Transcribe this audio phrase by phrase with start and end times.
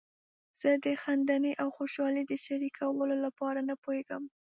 [0.59, 4.23] زه د خندنۍ او خوشحالۍ د شریکولو لپاره نه پوهیږم.